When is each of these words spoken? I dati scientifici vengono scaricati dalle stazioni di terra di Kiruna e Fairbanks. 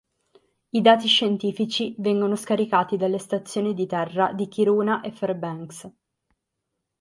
I 0.71 0.81
dati 0.81 1.05
scientifici 1.07 1.93
vengono 1.99 2.35
scaricati 2.35 2.97
dalle 2.97 3.19
stazioni 3.19 3.75
di 3.75 3.85
terra 3.85 4.33
di 4.33 4.47
Kiruna 4.47 5.01
e 5.01 5.11
Fairbanks. 5.11 5.91